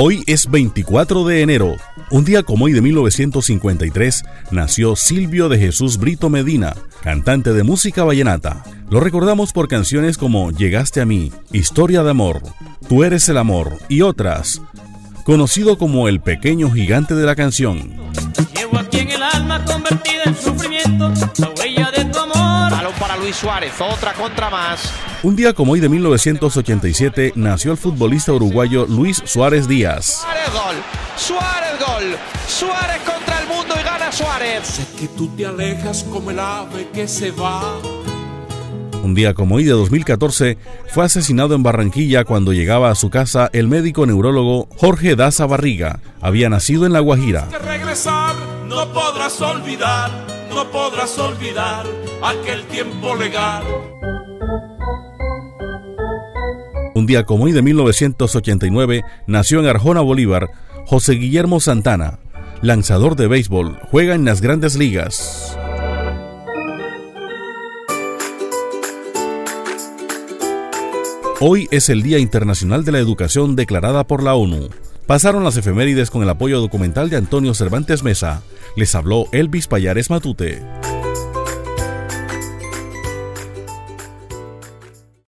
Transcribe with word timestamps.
Hoy 0.00 0.22
es 0.28 0.48
24 0.48 1.24
de 1.24 1.42
enero. 1.42 1.74
Un 2.12 2.24
día 2.24 2.44
como 2.44 2.66
hoy 2.66 2.72
de 2.72 2.80
1953 2.80 4.24
nació 4.52 4.94
Silvio 4.94 5.48
de 5.48 5.58
Jesús 5.58 5.98
Brito 5.98 6.30
Medina, 6.30 6.76
cantante 7.02 7.52
de 7.52 7.64
música 7.64 8.04
vallenata. 8.04 8.62
Lo 8.90 9.00
recordamos 9.00 9.52
por 9.52 9.66
canciones 9.66 10.16
como 10.16 10.52
Llegaste 10.52 11.00
a 11.00 11.04
mí, 11.04 11.32
Historia 11.50 12.04
de 12.04 12.10
amor, 12.10 12.42
Tú 12.88 13.02
eres 13.02 13.28
el 13.28 13.38
amor 13.38 13.76
y 13.88 14.02
otras. 14.02 14.62
Conocido 15.24 15.78
como 15.78 16.06
el 16.06 16.20
pequeño 16.20 16.70
gigante 16.70 17.16
de 17.16 17.26
la 17.26 17.34
canción. 17.34 17.96
Llevo 18.54 18.78
aquí 18.78 19.00
en 19.00 19.10
el 19.10 19.22
alma 19.24 19.64
convertida 19.64 20.22
en 20.26 20.36
sufrimiento 20.36 21.12
la 21.38 21.50
huella 21.58 21.90
de 21.90 22.04
tu 22.04 22.20
amor. 22.20 22.37
Luis 23.18 23.36
Suárez, 23.36 23.72
otra 23.80 24.12
contra 24.12 24.50
más. 24.50 24.92
Un 25.22 25.34
día 25.34 25.52
como 25.52 25.72
hoy 25.72 25.80
de 25.80 25.88
1987 25.88 27.32
nació 27.34 27.72
el 27.72 27.78
futbolista 27.78 28.32
uruguayo 28.32 28.86
Luis 28.86 29.22
Suárez 29.24 29.66
Díaz. 29.66 30.22
Suárez 30.22 30.52
gol, 30.52 30.76
Suárez 31.16 31.78
gol, 31.80 32.16
Suárez 32.48 33.02
contra 33.04 33.40
el 33.40 33.48
mundo 33.48 33.74
y 33.78 33.82
gana 33.82 34.12
Suárez. 34.12 34.66
Sé 34.66 34.86
que 34.98 35.08
tú 35.08 35.28
te 35.36 35.46
alejas 35.46 36.04
como 36.04 36.30
el 36.30 36.38
ave 36.38 36.88
que 36.92 37.08
se 37.08 37.30
va. 37.32 37.78
Un 39.02 39.14
día 39.14 39.34
como 39.34 39.56
hoy 39.56 39.64
de 39.64 39.72
2014 39.72 40.58
fue 40.88 41.04
asesinado 41.04 41.54
en 41.54 41.62
Barranquilla 41.62 42.24
cuando 42.24 42.52
llegaba 42.52 42.90
a 42.90 42.94
su 42.94 43.10
casa 43.10 43.48
el 43.52 43.66
médico 43.68 44.06
neurólogo 44.06 44.68
Jorge 44.76 45.16
Daza 45.16 45.46
Barriga. 45.46 46.00
Había 46.20 46.48
nacido 46.48 46.86
en 46.86 46.92
La 46.92 47.00
Guajira. 47.00 47.48
Que 47.48 47.58
regresar 47.58 48.34
no 48.66 48.92
podrás 48.92 49.40
olvidar, 49.40 50.10
no 50.50 50.70
podrás 50.70 51.18
olvidar 51.18 51.86
aquel 52.22 52.64
tiempo 52.66 53.14
legal. 53.14 53.62
Un 56.94 57.06
día 57.06 57.24
como 57.24 57.44
hoy 57.44 57.52
de 57.52 57.62
1989 57.62 59.02
nació 59.26 59.60
en 59.60 59.66
Arjona, 59.66 60.00
Bolívar, 60.00 60.50
José 60.86 61.12
Guillermo 61.14 61.60
Santana, 61.60 62.18
lanzador 62.60 63.14
de 63.14 63.28
béisbol, 63.28 63.78
juega 63.90 64.14
en 64.14 64.24
las 64.24 64.40
grandes 64.40 64.76
ligas. 64.76 65.56
Hoy 71.40 71.68
es 71.70 71.88
el 71.88 72.02
Día 72.02 72.18
Internacional 72.18 72.84
de 72.84 72.90
la 72.90 72.98
Educación 72.98 73.54
declarada 73.54 74.04
por 74.04 74.24
la 74.24 74.34
ONU. 74.34 74.70
Pasaron 75.06 75.44
las 75.44 75.56
efemérides 75.56 76.10
con 76.10 76.24
el 76.24 76.28
apoyo 76.28 76.60
documental 76.60 77.10
de 77.10 77.16
Antonio 77.16 77.54
Cervantes 77.54 78.02
Mesa. 78.02 78.42
Les 78.74 78.94
habló 78.96 79.26
Elvis 79.30 79.68
Payares 79.68 80.10
Matute. 80.10 80.77